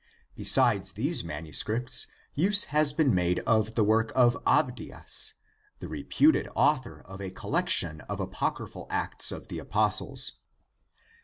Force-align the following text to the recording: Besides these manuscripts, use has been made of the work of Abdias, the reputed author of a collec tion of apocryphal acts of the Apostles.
Besides 0.35 0.93
these 0.93 1.23
manuscripts, 1.23 2.07
use 2.33 2.63
has 2.73 2.91
been 2.91 3.13
made 3.13 3.37
of 3.41 3.75
the 3.75 3.83
work 3.83 4.11
of 4.15 4.35
Abdias, 4.47 5.33
the 5.77 5.87
reputed 5.87 6.49
author 6.55 7.01
of 7.01 7.21
a 7.21 7.29
collec 7.29 7.69
tion 7.69 8.01
of 8.09 8.19
apocryphal 8.19 8.87
acts 8.89 9.31
of 9.31 9.47
the 9.49 9.59
Apostles. 9.59 10.39